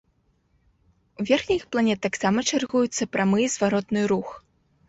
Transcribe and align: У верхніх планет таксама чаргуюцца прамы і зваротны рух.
У 1.23 1.25
верхніх 1.31 1.67
планет 1.75 1.99
таксама 2.07 2.47
чаргуюцца 2.49 3.09
прамы 3.17 3.39
і 3.45 3.49
зваротны 3.57 4.01
рух. 4.15 4.29